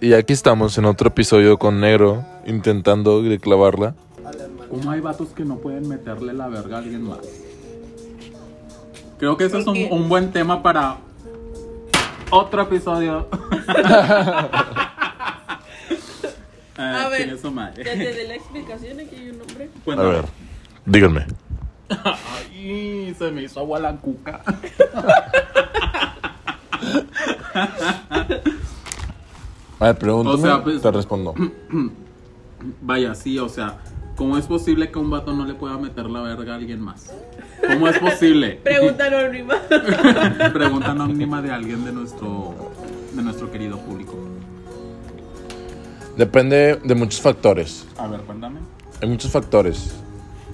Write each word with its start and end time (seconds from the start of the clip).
Y 0.00 0.14
aquí 0.14 0.32
estamos 0.32 0.76
en 0.78 0.84
otro 0.84 1.08
episodio 1.08 1.58
con 1.58 1.80
Negro, 1.80 2.24
intentando 2.46 3.22
de 3.22 3.38
clavarla. 3.38 3.94
¿Cómo 4.68 4.90
hay 4.90 5.00
vatos 5.00 5.28
que 5.28 5.44
no 5.44 5.56
pueden 5.58 5.88
meterle 5.88 6.32
la 6.32 6.48
verga 6.48 6.76
a 6.76 6.78
alguien 6.80 7.02
más? 7.02 7.18
Creo 9.18 9.36
que 9.36 9.44
ese 9.44 9.60
es 9.60 9.66
un, 9.66 9.76
un 9.90 10.08
buen 10.08 10.32
tema 10.32 10.62
para 10.62 10.96
otro 12.30 12.62
episodio. 12.62 13.28
Ah, 16.74 17.04
A 17.04 17.08
ver, 17.10 17.22
chingue 17.24 17.38
su 17.38 17.50
madre. 17.52 17.84
Ya 17.84 17.92
te 17.92 18.12
dé 18.14 18.26
la 18.26 18.34
explicación, 18.34 18.98
aquí 18.98 19.14
hay 19.14 19.28
un 19.30 19.38
nombre. 19.38 19.66
A 19.66 19.84
Cuéntame. 19.84 20.10
ver, 20.10 20.24
díganme. 20.86 21.26
Ay, 21.90 23.14
se 23.16 23.30
me 23.30 23.42
hizo 23.42 23.60
agua 23.60 23.78
la 23.78 23.94
cuca. 23.96 24.42
A 29.82 29.86
ver, 29.86 29.98
pregúntame, 29.98 30.36
O 30.36 30.38
sea, 30.38 30.62
pues- 30.62 30.80
te 30.80 30.90
respondo. 30.92 31.34
Vaya, 32.82 33.16
sí, 33.16 33.36
o 33.40 33.48
sea, 33.48 33.78
¿cómo 34.14 34.38
es 34.38 34.46
posible 34.46 34.92
que 34.92 34.98
un 35.00 35.10
vato 35.10 35.32
no 35.32 35.44
le 35.44 35.54
pueda 35.54 35.76
meter 35.76 36.08
la 36.08 36.20
verga 36.22 36.52
a 36.52 36.56
alguien 36.56 36.80
más? 36.80 37.12
¿Cómo 37.66 37.88
es 37.88 37.98
posible? 37.98 38.60
Pregunta 38.62 39.06
anónima. 39.06 39.56
Pregunta 40.52 40.92
anónima 40.92 41.42
de 41.42 41.50
alguien 41.50 41.84
de 41.84 41.90
nuestro, 41.90 42.54
de 43.12 43.22
nuestro 43.22 43.50
querido 43.50 43.76
público. 43.78 44.14
Depende 46.16 46.78
de 46.84 46.94
muchos 46.94 47.20
factores. 47.20 47.84
A 47.98 48.06
ver, 48.06 48.20
cuéntame. 48.20 48.60
Hay 49.00 49.08
muchos 49.08 49.32
factores. 49.32 49.96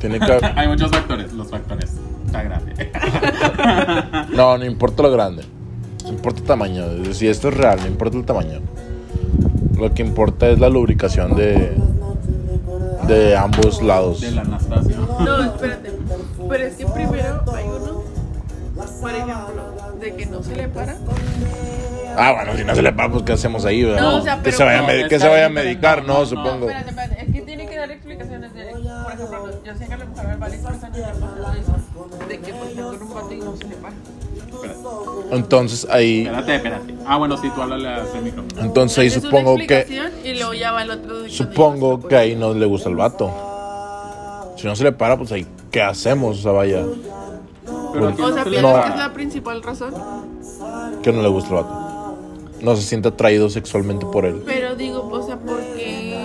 Tiene 0.01 0.21
que... 0.21 0.41
Hay 0.57 0.69
muchos 0.69 0.91
factores, 0.91 1.35
los 1.35 1.51
factores. 1.51 1.93
Está 2.25 2.45
grande. 2.45 2.93
No, 4.35 4.57
no 4.57 4.65
importa 4.65 5.03
lo 5.03 5.11
grande. 5.11 5.45
No 6.05 6.11
importa 6.11 6.41
el 6.41 6.47
tamaño. 6.47 6.85
Si 7.13 7.29
esto 7.29 7.49
es 7.49 7.55
real, 7.59 7.79
no 7.83 7.89
importa 7.89 8.17
el 8.17 8.25
tamaño. 8.25 8.63
Lo 9.77 9.93
que 9.95 10.03
importa 10.03 10.49
es 10.49 10.59
la 10.59 10.69
lubricación 10.69 11.35
de, 11.37 11.73
de 13.07 13.37
ambos 13.37 13.83
lados. 13.83 14.21
De 14.21 14.31
la 14.33 14.43
Anastasia. 14.43 14.97
No, 15.21 15.45
espérate. 15.45 15.93
Pero 16.49 16.65
es 16.65 16.75
que 16.77 16.87
primero 16.87 17.43
hay 17.55 17.65
uno, 17.65 18.03
por 19.01 19.11
ejemplo, 19.11 19.35
de 20.01 20.15
que 20.15 20.27
no 20.27 20.43
se 20.43 20.57
le 20.57 20.69
para. 20.69 20.97
Ah, 22.17 22.33
bueno, 22.33 22.57
si 22.57 22.65
no 22.65 22.75
se 22.75 22.83
le 22.83 22.93
para, 22.93 23.11
pues 23.13 23.23
¿qué 23.23 23.33
hacemos 23.33 23.65
ahí? 23.65 23.85
verdad? 23.85 24.01
No, 24.03 24.17
o 24.17 24.23
sea, 24.23 24.43
que 24.43 24.51
se 24.51 24.65
vaya, 24.65 24.79
a 24.79 24.83
No, 24.83 24.89
med- 24.89 25.03
es 25.03 25.09
que 25.09 25.21
se 25.21 25.29
vaya 25.29 25.47
a 25.47 25.49
medicar, 25.51 26.03
no, 26.03 26.07
no, 26.15 26.19
no. 26.21 26.27
supongo. 26.27 26.69
Espérate, 26.69 26.91
espérate. 26.91 27.23
Es 27.25 27.33
que 27.33 27.41
tiene 27.43 27.67
que 27.69 27.77
dar 27.77 27.91
explicaciones 27.93 28.55
de, 28.55 28.65
por 28.73 29.13
ejemplo, 29.13 29.51
yo 29.65 29.75
sé 29.77 29.87
que 29.87 29.95
a 29.95 29.97
lo 29.99 30.07
mejor 30.09 30.27
al 30.27 30.37
varias 30.39 30.61
personas 30.63 30.97
les 30.97 31.07
ha 31.07 31.13
pasado 31.13 31.53
eso, 31.53 32.27
de 32.29 32.39
que 32.41 32.53
pues 32.55 32.71
está 32.71 32.83
con 32.83 33.03
un 33.03 33.15
vato 33.15 33.33
y 33.35 33.39
no 33.39 33.57
se 33.57 33.65
le 33.69 33.77
para. 33.77 33.95
Entonces 35.31 35.87
ahí, 35.91 36.21
espérate, 36.23 36.55
espérate. 36.57 36.95
Ah, 37.07 37.17
bueno, 37.19 37.37
sí, 37.37 37.51
tú 37.55 37.61
háblale 37.63 37.87
a 37.89 38.03
ese 38.05 38.21
micrófono. 38.21 38.61
entonces 38.63 38.99
ahí 38.99 39.11
supongo 39.11 39.57
que, 39.57 39.87
Y 40.25 40.35
luego 40.35 40.55
ya 40.55 40.73
va 40.73 40.83
el 40.83 40.91
otro. 40.91 41.29
supongo 41.29 42.01
que 42.07 42.17
ahí 42.17 42.35
no 42.35 42.55
le 42.55 42.67
gusta 42.67 42.89
el 42.89 42.97
vato. 42.97 43.31
Si 44.57 44.67
no 44.67 44.75
se 44.75 44.85
le 44.85 44.93
para, 44.93 45.17
pues 45.17 45.31
ahí, 45.33 45.47
¿qué 45.71 45.83
hacemos? 45.83 46.39
O 46.39 46.43
sea, 46.43 46.53
vaya, 46.53 46.83
Pero 47.93 48.11
puede. 48.17 48.23
O 48.31 48.35
sea, 48.35 48.45
piensas 48.45 48.63
No. 48.77 48.83
que 48.83 48.89
es 48.89 48.97
la 48.97 49.13
principal 49.13 49.63
razón. 49.63 49.95
que 51.03 51.13
no 51.13 51.23
le 51.23 51.29
gusta 51.29 51.51
el 51.51 51.55
vato. 51.63 52.17
No 52.63 52.75
se 52.75 52.83
siente 52.83 53.09
atraído 53.09 53.49
sexualmente 53.51 54.05
por 54.07 54.25
él. 54.25 54.43
Pero 54.47 54.75
digo, 54.75 55.09
o 55.13 55.23
sea, 55.25 55.37
¿por 55.37 55.61
qué? 55.77 56.19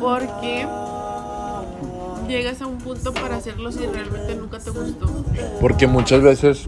Porque 0.00 0.66
llegas 2.28 2.60
a 2.62 2.66
un 2.66 2.78
punto 2.78 3.12
para 3.14 3.36
hacerlo 3.36 3.72
si 3.72 3.86
realmente 3.86 4.34
nunca 4.36 4.58
te 4.58 4.70
gustó. 4.70 5.06
Porque 5.60 5.86
muchas 5.86 6.22
veces, 6.22 6.66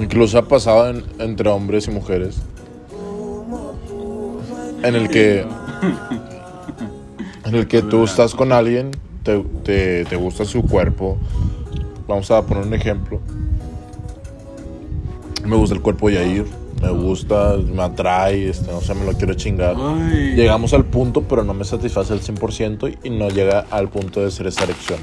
incluso 0.00 0.38
ha 0.38 0.42
pasado 0.48 0.90
en- 0.90 1.04
entre 1.18 1.48
hombres 1.48 1.86
y 1.88 1.90
mujeres, 1.92 2.36
en 4.82 4.94
el 4.94 5.08
que, 5.08 5.44
en 7.44 7.54
el 7.54 7.66
que 7.68 7.82
tú 7.82 8.04
estás 8.04 8.34
con 8.34 8.52
alguien, 8.52 8.90
te, 9.22 9.38
te- 10.04 10.16
gusta 10.16 10.44
su 10.44 10.62
cuerpo. 10.62 11.16
Vamos 12.06 12.30
a 12.30 12.42
poner 12.46 12.64
un 12.66 12.74
ejemplo. 12.74 13.20
Me 15.44 15.56
gusta 15.56 15.74
el 15.74 15.82
cuerpo 15.82 16.08
de 16.08 16.14
Yair, 16.14 16.46
me 16.86 17.02
gusta, 17.02 17.56
me 17.56 17.82
atrae, 17.82 18.48
este, 18.50 18.70
no 18.70 18.80
sé, 18.80 18.94
me 18.94 19.04
lo 19.04 19.12
quiero 19.12 19.34
chingar. 19.34 19.74
Ay. 19.78 20.34
Llegamos 20.36 20.72
al 20.72 20.84
punto, 20.84 21.22
pero 21.22 21.42
no 21.44 21.52
me 21.54 21.64
satisface 21.64 22.12
al 22.12 22.20
100% 22.20 22.98
y 23.02 23.10
no 23.10 23.28
llega 23.28 23.66
al 23.70 23.88
punto 23.88 24.20
de 24.20 24.30
ser 24.30 24.46
esa 24.46 24.64
erección. 24.64 24.98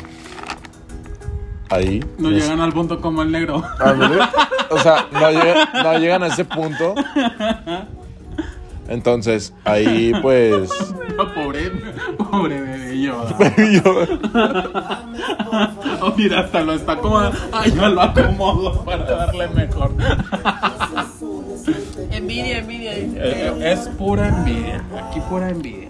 Ahí. 1.70 2.04
No 2.18 2.30
es- 2.30 2.44
llegan 2.44 2.62
al 2.62 2.72
punto 2.72 3.02
como 3.02 3.22
el 3.24 3.32
negro. 3.32 3.64
Ándale. 3.80 4.18
O 4.70 4.78
sea, 4.80 5.08
no 5.12 5.30
llegan, 5.32 5.68
no 5.84 5.98
llegan 6.00 6.24
a 6.24 6.28
ese 6.28 6.46
punto. 6.46 6.94
Entonces, 8.88 9.54
ahí 9.64 10.12
pues. 10.22 10.70
pobre, 11.36 11.72
pobre 12.18 12.62
bebé 12.62 13.02
yo. 13.02 13.26
yo- 13.84 14.06
Oh, 16.02 16.14
mira, 16.18 16.42
hasta 16.42 16.62
lo 16.62 16.74
está 16.74 16.98
como. 16.98 17.18
Ay, 17.54 17.72
yo 17.74 17.88
lo 17.88 18.02
acomodo 18.02 18.84
para 18.84 19.06
darle 19.06 19.48
mejor. 19.50 19.92
Envidia, 22.40 22.58
envidia. 22.60 22.94
dice. 22.96 23.18
Eh, 23.18 23.72
Es 23.74 23.88
pura 23.90 24.28
envidia. 24.30 24.84
Aquí 24.98 25.20
pura 25.30 25.50
envidia. 25.50 25.90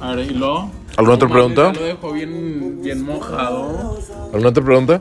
A 0.00 0.14
ver, 0.14 0.30
y 0.30 0.34
luego. 0.34 0.70
¿Alguna 0.96 1.14
otra 1.14 1.28
pregunta? 1.28 1.72
Lo 1.72 1.82
dejo 1.84 2.12
bien, 2.12 2.80
bien 2.82 3.04
mojado. 3.04 3.98
¿Alguna 4.32 4.48
otra 4.48 4.64
pregunta? 4.64 5.00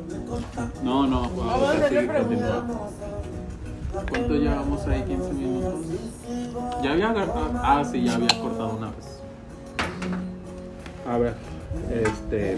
No, 0.84 1.08
no. 1.08 1.30
Vamos 1.30 1.70
a 1.70 2.18
continúa. 2.20 2.66
¿Cuánto 4.10 4.34
llevamos 4.36 4.86
ahí? 4.88 5.04
15 5.04 5.34
minutos. 5.34 5.74
Ya 6.84 6.92
había 6.92 7.14
cortado. 7.14 7.52
Ah, 7.62 7.84
sí, 7.90 8.04
ya 8.04 8.16
había 8.16 8.28
cortado 8.40 8.76
una 8.78 8.88
vez. 8.92 9.20
A 11.10 11.18
ver, 11.18 11.34
este. 11.90 12.58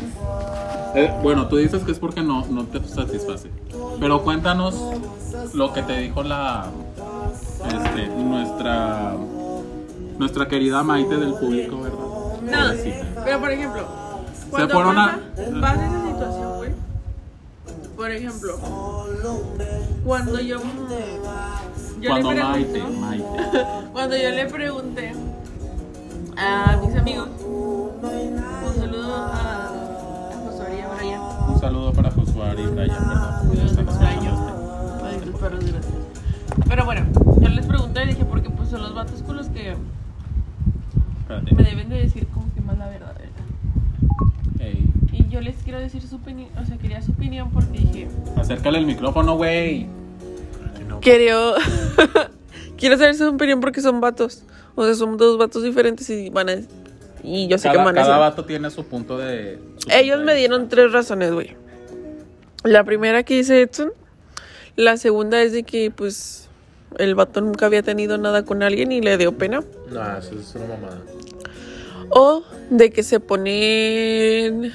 eh, 0.96 1.14
bueno, 1.22 1.48
tú 1.48 1.58
dices 1.58 1.84
que 1.84 1.92
es 1.92 2.00
porque 2.00 2.22
no, 2.22 2.46
no 2.48 2.66
te 2.66 2.84
satisface. 2.88 3.50
Pero 4.00 4.24
cuéntanos 4.24 4.76
lo 5.54 5.72
que 5.74 5.82
te 5.84 5.98
dijo 6.00 6.24
la. 6.24 6.68
Este, 7.72 8.08
nuestra. 8.08 9.16
Nuestra 10.18 10.48
querida 10.50 10.84
Maite 10.84 11.16
del 11.16 11.34
público, 11.34 11.80
¿verdad? 11.82 11.98
No, 11.98 12.68
Pobrecita. 12.68 13.24
pero 13.24 13.40
por 13.40 13.52
ejemplo, 13.52 13.88
cuando 14.50 14.74
pasa, 14.74 15.04
a- 15.06 15.62
pasa 15.62 15.86
esa 15.88 16.08
situación, 16.08 16.58
güey. 16.58 16.72
Por 17.96 18.12
ejemplo, 18.12 18.58
cuando 20.06 20.40
yo. 20.42 20.58
yo 22.02 22.10
Cuando 22.10 22.32
le 22.34 22.44
Maite, 22.44 22.72
pregunté, 22.72 23.00
Maite. 23.00 23.26
Cuando 23.94 24.16
yo 24.18 24.30
le 24.30 24.46
pregunté 24.46 25.14
a 26.38 26.78
mis 26.86 26.96
amigos, 26.98 27.30
un 27.42 28.74
saludo 28.76 29.16
a, 29.16 29.28
a 29.28 30.34
José 30.46 30.64
María 30.64 30.88
Brian. 30.98 31.22
Un 31.50 31.60
saludo 31.62 31.94
para 31.94 32.12
Josué 32.12 32.52
y 32.58 32.66
Brian, 32.68 32.76
¿verdad? 32.76 33.44
Los 33.44 33.78
extraño. 33.78 34.38
Ay, 35.06 35.18
tus 35.20 35.36
perros, 35.40 35.60
gracias. 35.60 35.86
Pero 36.68 36.86
bueno, 36.86 37.06
yo 37.42 37.50
les 37.50 37.66
pregunté 37.66 38.04
y 38.04 38.08
dije, 38.08 38.26
porque 38.26 38.50
pues 38.50 38.70
son 38.70 38.82
los 38.82 38.94
vatos 38.94 39.22
con 39.24 39.38
los 39.38 39.48
que 39.48 39.72
este. 39.72 39.78
me 41.28 41.38
Espérate. 41.38 41.64
deben 41.64 41.90
de 41.90 41.98
decir 41.98 42.28
como 42.28 42.54
que 42.54 42.62
más 42.62 42.78
la 42.78 42.88
verdad, 42.88 43.14
¿verdad? 43.14 44.60
Ey, 44.60 44.86
Y 45.12 45.28
yo 45.30 45.42
les 45.42 45.56
quiero 45.64 45.80
decir 45.80 46.02
su 46.02 46.16
opinión, 46.18 46.50
o 46.62 46.66
sea, 46.66 46.78
quería 46.78 47.02
su 47.02 47.12
opinión 47.12 47.52
porque 47.52 47.80
dije, 47.80 48.08
acércale 48.38 48.78
el 48.80 48.86
micrófono, 48.86 49.36
güey. 49.38 49.88
Quiero. 51.02 51.54
Quiero 52.78 52.98
saber 52.98 53.16
su 53.16 53.28
opinión 53.30 53.60
porque 53.60 53.82
son 53.82 54.00
vatos. 54.02 54.44
O 54.76 54.86
sea, 54.86 54.94
son 54.96 55.18
dos 55.18 55.38
vatos 55.38 55.64
diferentes 55.64 56.10
y 56.10 56.30
van 56.30 56.50
a. 56.50 56.54
Y 57.24 57.48
yo 57.48 57.58
sé 57.58 57.68
que 57.70 57.74
Cada, 57.74 57.86
van 57.86 57.98
a 57.98 58.02
cada 58.02 58.18
vato 58.18 58.46
tiene 58.46 58.70
su 58.70 58.86
punto 58.86 59.18
de. 59.18 59.60
su 59.78 59.90
Ellos 59.92 60.18
punto 60.18 60.26
me 60.26 60.32
de 60.34 60.38
dieron 60.40 60.62
vista. 60.62 60.76
tres 60.78 60.92
razones, 60.94 61.32
güey. 61.34 61.56
La 62.64 62.84
primera 62.86 63.24
que 63.24 63.36
dice 63.36 63.62
Edson. 63.62 63.92
La 64.78 64.96
segunda 64.96 65.42
es 65.42 65.52
de 65.52 65.64
que, 65.64 65.92
pues, 65.92 66.39
el 66.98 67.16
vato 67.16 67.42
nunca 67.42 67.66
había 67.66 67.84
tenido 67.84 68.18
nada 68.18 68.44
con 68.44 68.64
alguien 68.64 68.92
y 68.92 69.02
le 69.02 69.18
dio 69.18 69.38
pena. 69.38 69.64
No, 69.92 70.18
eso 70.18 70.36
es 70.40 70.56
una 70.56 70.66
mamada. 70.66 71.02
O 72.10 72.44
de 72.70 72.90
que 72.90 73.04
se 73.04 73.20
ponen. 73.20 74.72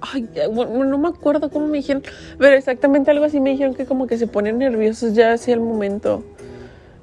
Ay, 0.00 0.28
bueno, 0.52 0.84
no 0.84 0.98
me 0.98 1.08
acuerdo 1.08 1.50
cómo 1.50 1.66
me 1.66 1.78
dijeron. 1.78 2.02
Pero 2.38 2.56
exactamente 2.56 3.10
algo 3.10 3.24
así 3.24 3.40
me 3.40 3.50
dijeron 3.50 3.74
que 3.74 3.84
como 3.84 4.06
que 4.06 4.16
se 4.16 4.26
ponen 4.26 4.58
nerviosos 4.58 5.14
ya 5.14 5.32
hacia 5.32 5.54
el 5.54 5.60
momento. 5.60 6.24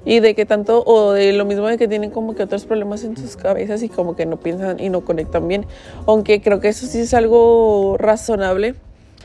Y 0.04 0.20
de 0.20 0.34
que 0.34 0.46
tanto, 0.46 0.84
o 0.86 1.12
de 1.12 1.32
lo 1.32 1.44
mismo 1.44 1.66
de 1.66 1.78
que 1.78 1.88
tienen 1.88 2.10
como 2.10 2.36
que 2.36 2.44
otros 2.44 2.64
problemas 2.64 3.02
en 3.02 3.16
sus 3.16 3.36
cabezas 3.36 3.82
y 3.82 3.88
como 3.88 4.14
que 4.14 4.24
no 4.24 4.38
piensan 4.38 4.78
y 4.78 4.88
no 4.88 5.04
conectan 5.04 5.48
bien. 5.48 5.66
Aunque 6.06 6.40
creo 6.40 6.60
que 6.60 6.68
eso 6.68 6.86
sí 6.86 7.00
es 7.00 7.12
algo 7.12 7.96
razonable. 7.98 8.76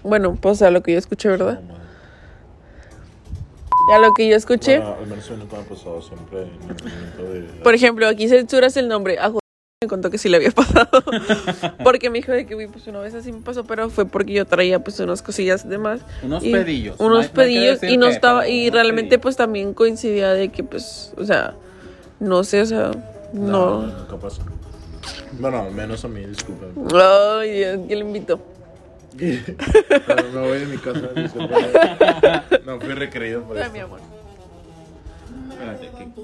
Bueno, 0.04 0.36
pues 0.40 0.62
a 0.64 0.72
lo 0.72 0.82
que 0.82 0.94
yo 0.94 0.98
escuché, 0.98 1.30
¿verdad? 1.30 1.62
A 3.94 4.00
lo 4.00 4.13
que 4.13 4.28
yo 4.28 4.36
escuché. 4.36 4.80
Bueno, 4.80 4.95
al 5.01 5.07
menos 5.07 5.30
nunca 5.31 5.56
me 5.57 5.62
ha 5.63 5.66
pasado 5.66 6.01
siempre 6.01 6.42
en 6.44 6.48
el 6.50 6.60
momento 6.69 7.24
de... 7.24 7.42
Por 7.63 7.74
ejemplo, 7.75 8.07
aquí 8.07 8.28
censuras 8.28 8.78
el 8.78 8.88
nombre. 8.88 9.18
A 9.19 9.31
me 9.83 9.88
contó 9.88 10.12
que 10.12 10.19
sí 10.19 10.30
le 10.30 10.38
había 10.38 10.51
pasado. 10.51 11.04
porque 11.83 12.12
me 12.12 12.19
dijo 12.19 12.31
de 12.31 12.45
que, 12.45 12.54
güey, 12.54 12.68
pues 12.68 12.86
una 12.86 13.00
vez 13.00 13.16
así 13.16 13.31
me 13.31 13.42
pasó, 13.42 13.63
pero 13.63 13.89
fue 13.89 14.06
porque 14.06 14.31
yo 14.33 14.45
traía 14.45 14.83
pues 14.83 15.00
unas 15.00 15.24
cosillas 15.24 15.68
de 15.68 15.80
más. 15.80 16.01
Unos 16.22 16.44
Y- 16.44 16.51
pedillos. 16.51 17.00
No 17.00 17.07
Unos 17.07 17.25
no 17.30 17.33
pedillos 17.33 17.81
y 17.81 17.98
no 17.98 18.06
estaba, 18.06 18.48
y 18.48 18.69
realmente 18.69 19.10
pedillos. 19.10 19.22
pues 19.24 19.38
también 19.38 19.74
coincidía 19.74 20.34
de 20.34 20.50
que 20.50 20.63
pues, 20.63 21.13
o 21.18 21.25
sea, 21.25 21.56
no 22.19 22.44
sé, 22.44 22.62
o 22.62 22.66
sea, 22.68 22.92
no. 23.34 23.81
nunca 23.81 24.18
pasa. 24.18 24.44
Bueno, 25.39 25.62
al 25.63 25.72
menos 25.72 26.06
a 26.06 26.07
mí, 26.07 26.24
disculpen. 26.27 26.74
Ay, 26.94 27.51
Dios, 27.51 27.80
¿quién 27.88 28.00
le 28.00 28.06
invitó? 28.06 28.39
Pero 29.18 30.31
me 30.34 30.40
voy 30.48 30.60
de 30.60 30.66
mi 30.68 30.78
casa. 30.78 31.00
No 32.66 32.80
fui 32.80 32.94
requerido 32.94 33.42
por 33.44 33.58
eso. 33.58 33.69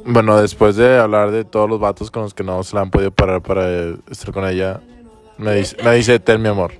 Bueno, 0.05 0.41
después 0.41 0.75
de 0.75 0.97
hablar 0.97 1.31
de 1.31 1.43
todos 1.45 1.69
los 1.69 1.79
vatos 1.79 2.09
con 2.09 2.23
los 2.23 2.33
que 2.33 2.43
no 2.43 2.63
se 2.63 2.75
la 2.75 2.81
han 2.81 2.89
podido 2.89 3.11
parar 3.11 3.41
para 3.41 3.67
estar 4.09 4.31
con 4.33 4.47
ella, 4.47 4.79
me 5.37 5.53
dice, 5.53 5.75
me 5.83 5.93
dice 5.95 6.19
ten 6.19 6.41
mi 6.41 6.47
amor. 6.49 6.71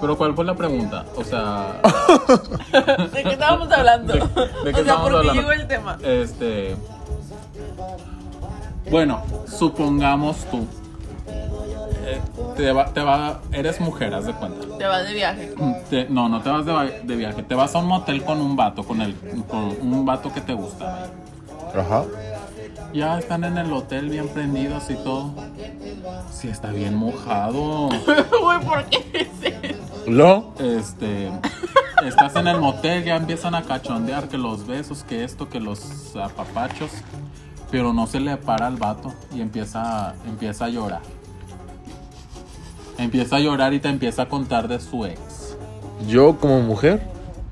Pero 0.00 0.16
¿cuál 0.16 0.34
fue 0.34 0.44
la 0.44 0.54
pregunta? 0.54 1.06
O 1.16 1.24
sea, 1.24 1.80
¿De 3.14 3.22
qué 3.22 3.30
estábamos 3.30 3.72
hablando? 3.72 4.12
¿De- 4.12 4.20
de 4.20 4.26
qué 4.26 4.30
o 4.30 4.72
sea, 4.72 4.80
estábamos 4.80 5.10
¿por 5.10 5.10
qué 5.10 5.16
hablando? 5.30 5.32
llegó 5.40 5.52
el 5.52 5.66
tema? 5.66 5.98
este... 6.02 6.76
Bueno, 8.90 9.24
supongamos 9.48 10.44
tú. 10.50 10.66
Eh, 12.06 12.20
te 12.56 12.72
va, 12.72 12.86
te 12.86 13.02
va, 13.02 13.40
eres 13.52 13.80
mujer, 13.80 14.14
haz 14.14 14.26
de 14.26 14.32
cuenta. 14.32 14.78
Te 14.78 14.86
vas 14.86 15.06
de 15.06 15.14
viaje. 15.14 15.54
Te- 15.90 16.08
no, 16.08 16.28
no 16.28 16.40
te 16.40 16.50
vas 16.50 16.64
de, 16.64 17.16
viaje. 17.16 17.42
Te 17.42 17.54
vas 17.54 17.74
a 17.74 17.78
un 17.78 17.86
motel 17.86 18.22
con 18.24 18.40
un 18.40 18.54
vato, 18.56 18.84
con, 18.84 19.02
el, 19.02 19.14
con 19.48 19.76
un 19.80 20.06
vato 20.06 20.32
que 20.32 20.40
te 20.40 20.54
gusta. 20.54 21.08
Ajá. 21.76 22.04
Ya 22.94 23.18
están 23.18 23.44
en 23.44 23.58
el 23.58 23.72
hotel 23.72 24.08
bien 24.08 24.28
prendidos 24.28 24.88
y 24.90 24.94
todo. 24.94 25.34
Sí, 26.32 26.48
está 26.48 26.70
bien 26.70 26.94
mojado. 26.94 27.88
Güey, 28.40 28.60
¿por 28.60 28.84
qué? 28.86 29.28
¿Lo? 30.06 30.54
Este, 30.60 31.30
estás 32.04 32.36
en 32.36 32.46
el 32.46 32.60
motel, 32.60 33.04
ya 33.04 33.16
empiezan 33.16 33.56
a 33.56 33.62
cachondear 33.62 34.28
que 34.28 34.38
los 34.38 34.66
besos, 34.66 35.02
que 35.02 35.24
esto, 35.24 35.48
que 35.48 35.58
los 35.58 36.14
apapachos, 36.16 36.90
pero 37.70 37.92
no 37.92 38.06
se 38.06 38.20
le 38.20 38.36
para 38.36 38.68
al 38.68 38.76
vato 38.76 39.12
y 39.34 39.40
empieza, 39.40 40.14
empieza 40.26 40.66
a 40.66 40.68
llorar. 40.68 41.00
Empieza 42.98 43.36
a 43.36 43.40
llorar 43.40 43.74
y 43.74 43.80
te 43.80 43.88
empieza 43.88 44.22
a 44.22 44.28
contar 44.28 44.68
de 44.68 44.80
su 44.80 45.04
ex. 45.04 45.56
Yo 46.08 46.36
como 46.38 46.60
mujer. 46.62 47.02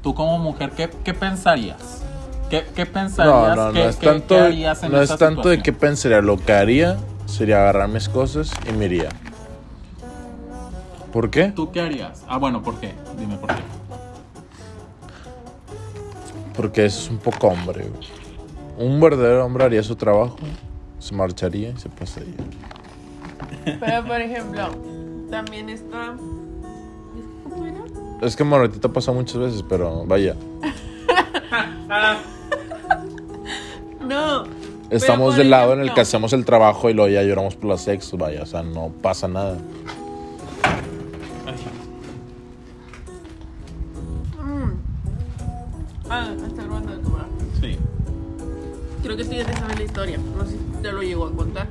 Tú 0.02 0.14
como 0.14 0.38
mujer, 0.38 0.70
¿qué, 0.70 0.90
qué 1.04 1.14
pensarías? 1.14 2.02
¿Qué, 2.50 2.64
qué 2.74 2.84
No, 2.84 2.92
pensarías? 2.92 3.56
no, 3.56 3.66
no 3.66 3.72
¿Qué, 3.72 3.88
es 3.88 3.96
qué- 3.96 4.06
tanto, 4.06 4.34
qué 4.34 4.40
harías 4.40 4.82
en 4.82 4.92
no 4.92 4.98
es 4.98 5.04
esa 5.04 5.18
tanto 5.18 5.48
de 5.48 5.56
qué 5.58 5.64
situación? 5.72 5.80
pensaría. 5.90 6.20
Lo 6.20 6.36
que 6.36 6.52
haría 6.52 6.96
sería 7.26 7.56
agarrar 7.62 7.88
mis 7.88 8.08
cosas 8.08 8.50
y 8.68 8.72
me 8.72 8.84
iría. 8.86 9.08
¿Por 11.12 11.30
qué? 11.30 11.52
¿Tú 11.52 11.70
qué 11.72 11.80
harías? 11.80 12.22
Ah, 12.28 12.38
bueno, 12.38 12.62
¿por 12.62 12.78
qué? 12.80 12.92
Dime 13.18 13.36
por 13.36 13.48
qué. 13.48 13.62
Porque 16.56 16.84
eso 16.84 17.00
es 17.04 17.10
un 17.10 17.18
poco 17.18 17.48
hombre. 17.48 17.86
Un 18.78 19.00
verdadero 19.00 19.44
hombre 19.44 19.64
haría 19.64 19.82
su 19.82 19.96
trabajo, 19.96 20.36
se 20.98 21.14
marcharía 21.14 21.70
y 21.70 21.76
se 21.78 21.88
pasaría. 21.88 22.34
Pero, 23.64 24.04
por 24.06 24.20
ejemplo, 24.20 24.68
también 25.30 25.68
está... 25.68 26.16
¿Cómo 27.44 27.66
era? 27.66 27.84
Es 28.22 28.36
que 28.36 28.42
ahorita 28.42 28.88
pasa 28.92 29.12
muchas 29.12 29.38
veces, 29.38 29.64
pero 29.68 30.04
vaya. 30.06 30.34
No. 34.00 34.44
Estamos 34.90 35.36
del 35.36 35.50
lado 35.50 35.72
en 35.72 35.80
el 35.80 35.94
que 35.94 36.02
hacemos 36.02 36.32
el 36.34 36.44
trabajo 36.44 36.90
y 36.90 36.92
luego 36.92 37.10
ya 37.10 37.22
lloramos 37.22 37.56
por 37.56 37.70
las 37.70 37.88
ex, 37.88 38.12
vaya, 38.12 38.42
o 38.42 38.46
sea, 38.46 38.62
no 38.62 38.92
pasa 39.00 39.28
nada. 39.28 39.56
Ah, 46.10 46.28
está 46.36 46.62
grabando 46.62 46.94
de 46.94 47.02
cámara. 47.02 47.26
Sí. 47.60 47.78
Creo 49.02 49.16
que 49.16 49.24
tú 49.24 49.32
ya 49.32 49.44
te 49.44 49.56
sabes 49.56 49.78
la 49.78 49.84
historia. 49.84 50.18
No 50.36 50.44
sé 50.44 50.52
si 50.52 50.82
te 50.82 50.92
lo 50.92 51.02
llegó 51.02 51.26
a 51.26 51.32
contar. 51.32 51.66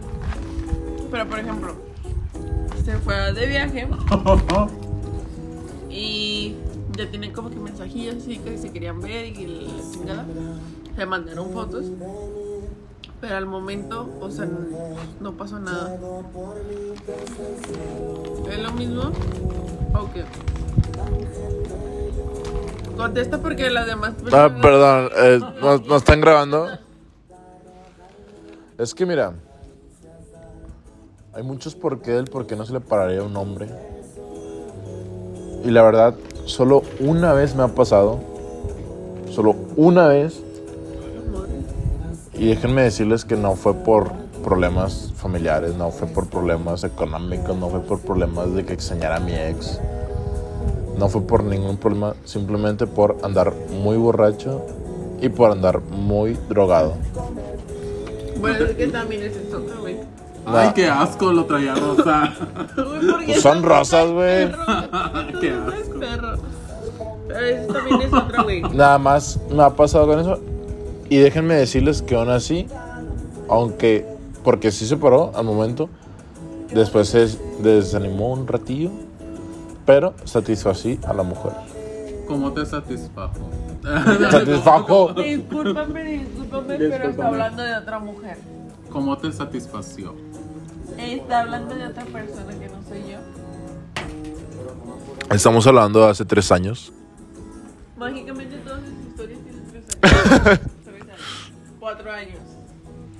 Pero, 1.11 1.27
por 1.29 1.39
ejemplo, 1.39 1.75
se 2.83 2.97
fue 2.97 3.33
de 3.33 3.45
viaje 3.47 3.87
y 5.89 6.55
ya 6.97 7.09
tienen 7.09 7.31
como 7.31 7.49
que 7.49 7.55
mensajillos 7.57 8.15
así 8.17 8.37
que 8.37 8.57
se 8.57 8.71
querían 8.71 8.99
ver 9.01 9.25
y 9.27 9.45
la 9.45 9.91
chingada. 9.91 10.25
Se 10.95 11.05
mandaron 11.05 11.51
fotos. 11.51 11.85
Pero 13.19 13.37
al 13.37 13.45
momento, 13.45 14.09
o 14.19 14.29
sea, 14.29 14.45
no, 14.45 14.59
no 15.21 15.33
pasó 15.37 15.57
nada. 15.59 15.97
¿Es 18.51 18.59
lo 18.59 18.71
mismo? 18.73 19.11
¿O 19.93 20.11
qué? 20.11 20.25
Contesta 22.97 23.39
porque 23.39 23.69
las 23.69 23.87
demás 23.87 24.13
Ah, 24.31 24.49
perdón, 24.61 25.09
eh, 25.15 25.39
¿nos, 25.61 25.85
nos 25.85 25.97
están 25.97 26.21
grabando? 26.21 26.67
Es 28.77 28.93
que 28.93 29.05
mira, 29.05 29.33
hay 31.35 31.41
muchos 31.41 31.73
por 31.73 31.99
qué 32.01 32.11
del 32.11 32.25
por 32.25 32.45
qué 32.45 32.55
no 32.55 32.65
se 32.65 32.73
le 32.73 32.79
pararía 32.79 33.21
a 33.21 33.23
un 33.23 33.35
hombre. 33.35 33.67
Y 35.65 35.71
la 35.71 35.81
verdad, 35.81 36.13
solo 36.45 36.83
una 36.99 37.33
vez 37.33 37.55
me 37.55 37.63
ha 37.63 37.69
pasado. 37.69 38.19
Solo 39.31 39.55
una 39.75 40.07
vez. 40.07 40.39
Y 42.33 42.47
déjenme 42.47 42.83
decirles 42.83 43.25
que 43.25 43.35
no 43.35 43.55
fue 43.55 43.73
por 43.73 44.11
problemas 44.43 45.11
familiares, 45.15 45.75
no 45.75 45.89
fue 45.89 46.07
por 46.07 46.27
problemas 46.27 46.83
económicos, 46.83 47.57
no 47.57 47.69
fue 47.69 47.79
por 47.79 47.99
problemas 47.99 48.53
de 48.53 48.65
que 48.65 48.73
extrañara 48.73 49.15
a 49.15 49.19
mi 49.19 49.33
ex. 49.33 49.79
No 50.97 51.09
fue 51.09 51.21
por 51.21 51.43
ningún 51.43 51.77
problema, 51.77 52.15
simplemente 52.25 52.85
por 52.85 53.17
andar 53.23 53.53
muy 53.71 53.97
borracho 53.97 54.63
y 55.19 55.29
por 55.29 55.51
andar 55.51 55.81
muy 55.81 56.33
drogado. 56.49 56.93
Bueno, 58.39 58.65
es 58.65 58.75
que 58.75 58.87
también 58.87 59.23
es 59.23 59.35
esto, 59.35 59.63
güey. 59.79 60.12
Ay, 60.45 60.67
No. 60.67 60.73
qué 60.73 60.87
asco, 60.89 61.31
lo 61.31 61.45
traía 61.45 61.75
rosa. 61.75 62.33
Güey, 62.75 63.07
¿por 63.07 63.19
qué 63.19 63.25
Pues 63.25 63.41
son 63.41 63.63
rosas, 63.63 64.09
güey. 64.11 64.51
Qué 65.39 65.51
asco. 65.51 65.99
perro. 65.99 66.37
Pero 67.27 67.39
eso 67.45 67.73
también 67.73 68.01
es 68.01 68.13
otro, 68.13 68.43
güey. 68.43 68.61
Nada 68.61 68.97
más 68.97 69.39
me 69.49 69.63
ha 69.63 69.69
pasado 69.69 70.07
con 70.07 70.19
eso. 70.19 70.39
Y 71.09 71.17
déjenme 71.17 71.55
decirles 71.55 72.01
que 72.01 72.15
aún 72.15 72.29
así, 72.29 72.67
aunque, 73.49 74.05
porque 74.43 74.71
sí 74.71 74.85
se 74.87 74.97
paró 74.97 75.31
al 75.35 75.45
momento, 75.45 75.89
después 76.73 77.09
se 77.09 77.27
desanimó 77.59 78.31
un 78.33 78.47
ratillo, 78.47 78.89
pero 79.85 80.13
satisfací 80.25 80.99
a 81.05 81.13
la 81.13 81.23
mujer. 81.23 81.51
¿Cómo 82.27 82.51
te 82.51 82.65
satisfajo? 82.65 83.49
Satisfajo. 84.31 85.13
Discúlpame, 85.13 86.03
discúlpame, 86.03 86.77
pero 86.77 87.09
está 87.09 87.27
hablando 87.27 87.63
de 87.63 87.75
otra 87.75 87.99
mujer. 87.99 88.37
¿Cómo 88.93 89.17
te 89.17 89.31
satisfació? 89.31 90.13
Está 90.99 91.41
hablando 91.41 91.73
de 91.73 91.87
otra 91.87 92.05
persona 92.05 92.53
que 92.59 92.69
no 92.69 92.83
soy 92.87 93.11
yo. 93.11 93.17
Estamos 95.33 95.65
hablando 95.65 96.01
de 96.01 96.11
hace 96.11 96.25
tres 96.25 96.51
años. 96.51 96.93
Mágicamente 97.97 98.55
todas 98.57 98.81
sus 98.81 99.07
historias 99.07 99.39
tienen 99.41 99.63
tres 99.71 99.83
años. 100.03 100.59
Tres 100.85 101.01
años. 101.01 101.51
Cuatro 101.79 102.11
años. 102.11 102.39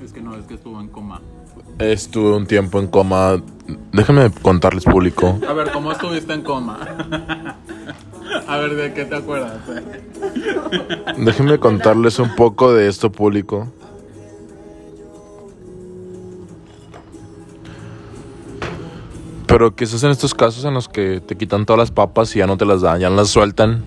Es 0.03 0.13
que 0.13 0.21
no, 0.21 0.35
es 0.35 0.45
que 0.45 0.53
estuvo 0.53 0.79
en 0.79 0.89
coma. 0.89 1.21
Estuve 1.79 2.35
un 2.35 2.45
tiempo 2.45 2.79
en 2.79 2.85
coma. 2.85 3.41
Déjenme 3.91 4.29
contarles, 4.29 4.85
público. 4.85 5.39
A 5.47 5.53
ver, 5.53 5.71
¿cómo 5.71 5.91
estuviste 5.91 6.33
en 6.33 6.43
coma? 6.43 6.77
A 8.47 8.57
ver, 8.57 8.75
¿de 8.75 8.93
qué 8.93 9.05
te 9.05 9.15
acuerdas? 9.15 9.59
Déjenme 11.17 11.57
contarles 11.57 12.19
un 12.19 12.35
poco 12.35 12.73
de 12.73 12.87
esto, 12.87 13.11
público. 13.11 13.71
Pero 19.53 19.75
quizás 19.75 20.03
en 20.03 20.09
estos 20.09 20.33
casos 20.33 20.65
en 20.65 20.73
los 20.73 20.89
que 20.89 21.21
te 21.21 21.37
quitan 21.37 21.63
todas 21.63 21.77
las 21.77 21.91
papas 21.91 22.35
y 22.35 22.39
ya 22.39 22.47
no 22.47 22.57
te 22.57 22.65
las 22.65 22.81
dan, 22.81 22.99
ya 22.99 23.11
no 23.11 23.17
las 23.17 23.29
sueltan. 23.29 23.83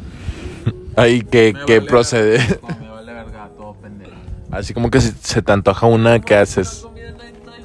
Ahí 0.97 1.23
que, 1.23 1.55
Me 1.55 1.65
que 1.65 1.79
vale 1.81 1.91
procede. 1.91 2.39
verga, 2.39 2.59
Me 2.81 2.89
vale 2.89 3.13
verga, 3.13 3.51
todo 3.57 3.75
pendejo. 3.75 4.13
Así 4.53 4.73
como 4.75 4.93
que 4.93 5.01
si 5.01 5.11
se 5.21 5.43
te 5.43 5.51
antoja 5.51 5.89
una, 5.89 6.21
¿qué 6.21 6.37
haces? 6.37 6.87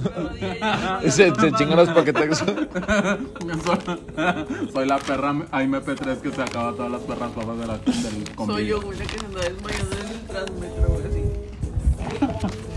Se, 1.03 1.11
se 1.11 1.51
chingan 1.51 1.75
los 1.77 1.89
paquetes. 1.89 2.39
Soy, 4.73 4.87
la 4.87 4.97
perra 4.97 5.33
AMP3 5.51 6.21
que 6.21 6.31
se 6.31 6.41
acaba 6.41 6.71
todas 6.71 6.91
las 6.91 7.01
perras 7.01 7.29
papas 7.33 7.59
de 7.59 7.67
la, 7.67 7.77
del 7.77 8.25
Soy 8.47 8.65
yo, 8.65 8.81
güey, 8.81 8.97
la 8.97 9.05
que 9.05 9.19
se 9.19 9.25
anda 9.27 9.41
desmayando 9.41 9.95
en 9.95 10.07
el 10.07 10.21
transmetro, 10.21 10.87
güey, 10.87 11.05
así. 11.05 12.70